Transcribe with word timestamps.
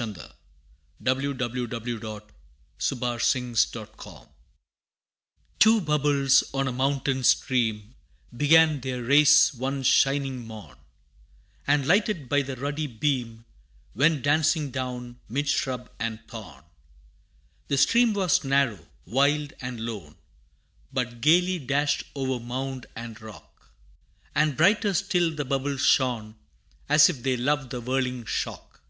[Illustration: 0.00 0.30
The 0.98 1.14
Rival 1.14 2.20
Bubbles] 2.24 3.68
Two 5.58 5.80
bubbles 5.82 6.42
on 6.54 6.66
a 6.66 6.72
mountain 6.72 7.22
stream, 7.22 7.94
Began 8.34 8.80
their 8.80 9.02
race 9.02 9.52
one 9.52 9.82
shining 9.82 10.46
morn, 10.46 10.78
And 11.66 11.86
lighted 11.86 12.30
by 12.30 12.40
the 12.40 12.56
ruddy 12.56 12.86
beam, 12.86 13.44
Went 13.94 14.22
dancing 14.22 14.70
down 14.70 15.20
'mid 15.28 15.50
shrub 15.50 15.90
and 15.98 16.18
thorn. 16.26 16.64
The 17.68 17.76
stream 17.76 18.14
was 18.14 18.42
narrow, 18.42 18.86
wild 19.04 19.52
and 19.60 19.80
lone, 19.80 20.16
But 20.90 21.20
gayly 21.20 21.58
dashed 21.58 22.04
o'er 22.16 22.40
mound 22.40 22.86
and 22.96 23.20
rock, 23.20 23.68
And 24.34 24.56
brighter 24.56 24.94
still 24.94 25.34
the 25.34 25.44
bubbles 25.44 25.82
shone, 25.82 26.36
As 26.88 27.10
if 27.10 27.22
they 27.22 27.36
loved 27.36 27.68
the 27.68 27.82
whirling 27.82 28.24
shock. 28.24 28.80